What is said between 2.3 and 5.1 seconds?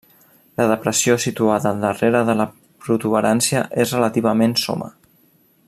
de la protuberància és relativament soma.